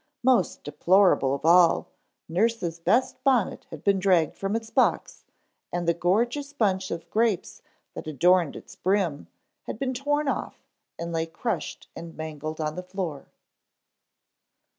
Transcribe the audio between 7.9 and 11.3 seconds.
that adorned its brim had been torn off and lay